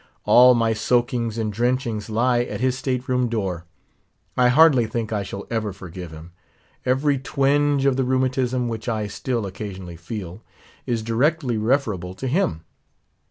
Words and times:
All 0.25 0.55
my 0.55 0.73
soakings 0.73 1.37
and 1.37 1.53
drenchings 1.53 2.09
lie 2.09 2.39
at 2.41 2.59
his 2.59 2.75
state 2.75 3.07
room 3.07 3.29
door. 3.29 3.65
I 4.35 4.47
hardly 4.49 4.87
think 4.87 5.13
I 5.13 5.21
shall 5.21 5.45
ever 5.51 5.71
forgive 5.71 6.09
him; 6.09 6.31
every 6.87 7.19
twinge 7.19 7.85
of 7.85 7.97
the 7.97 8.03
rheumatism, 8.03 8.67
which 8.67 8.89
I 8.89 9.05
still 9.05 9.45
occasionally 9.45 9.97
feel, 9.97 10.41
is 10.87 11.03
directly 11.03 11.59
referable 11.59 12.15
to 12.15 12.25
him. 12.25 12.61